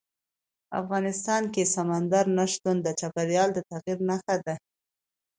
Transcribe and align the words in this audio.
افغانستان 0.81 1.43
کې 1.53 1.71
سمندر 1.75 2.25
نه 2.37 2.45
شتون 2.53 2.77
د 2.81 2.87
چاپېریال 2.99 3.49
د 3.53 3.59
تغیر 3.69 3.97
نښه 4.09 4.35
ده. 4.45 4.55